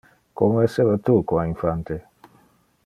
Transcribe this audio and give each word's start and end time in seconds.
Como 0.39 0.63
esseva 0.67 0.95
tu 1.09 1.19
qua 1.31 1.45
infante? 1.53 1.99